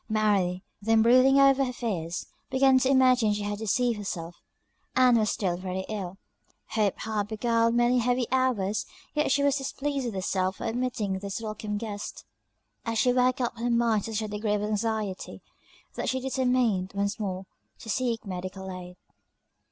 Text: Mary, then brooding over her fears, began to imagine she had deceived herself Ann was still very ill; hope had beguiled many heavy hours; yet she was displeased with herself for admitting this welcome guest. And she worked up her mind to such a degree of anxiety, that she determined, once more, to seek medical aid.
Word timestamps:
Mary, 0.09 0.63
then 0.81 1.03
brooding 1.03 1.37
over 1.39 1.63
her 1.63 1.71
fears, 1.71 2.25
began 2.49 2.79
to 2.79 2.89
imagine 2.89 3.33
she 3.33 3.43
had 3.43 3.59
deceived 3.59 3.99
herself 3.99 4.41
Ann 4.95 5.15
was 5.15 5.29
still 5.29 5.57
very 5.57 5.81
ill; 5.89 6.17
hope 6.69 6.95
had 7.01 7.27
beguiled 7.27 7.75
many 7.75 7.99
heavy 7.99 8.25
hours; 8.31 8.87
yet 9.13 9.31
she 9.31 9.43
was 9.43 9.57
displeased 9.57 10.07
with 10.07 10.15
herself 10.15 10.55
for 10.55 10.63
admitting 10.65 11.19
this 11.19 11.39
welcome 11.39 11.77
guest. 11.77 12.25
And 12.83 12.97
she 12.97 13.13
worked 13.13 13.41
up 13.41 13.55
her 13.59 13.69
mind 13.69 14.05
to 14.05 14.15
such 14.15 14.23
a 14.23 14.27
degree 14.27 14.55
of 14.55 14.63
anxiety, 14.63 15.43
that 15.93 16.09
she 16.09 16.19
determined, 16.19 16.93
once 16.95 17.19
more, 17.19 17.45
to 17.77 17.87
seek 17.87 18.25
medical 18.25 18.71
aid. 18.71 18.95